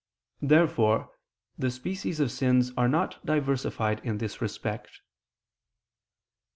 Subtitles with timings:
[0.41, 1.11] Therefore
[1.59, 5.01] the species of sins are not diversified in this respect.